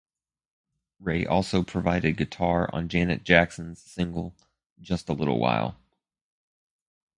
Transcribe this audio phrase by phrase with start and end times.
[0.99, 4.33] Rey also provided guitar on Janet Jackson's single
[4.81, 5.77] "Just a Little While".